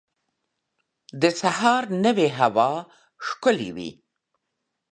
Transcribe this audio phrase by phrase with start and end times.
[1.21, 2.69] د سهار نوی هوا
[3.25, 3.91] ښکلی وي.